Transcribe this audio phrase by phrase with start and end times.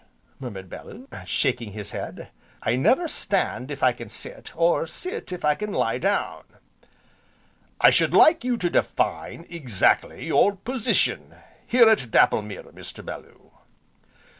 [0.39, 2.31] murmured Bellew, shaking his head,
[2.63, 6.41] "I never stand if I can sit, or sit if I can lie down."
[7.79, 11.35] "I should like you to define, exactly, your position
[11.67, 13.05] here at Dapplemere, Mr.
[13.05, 13.51] Bellew."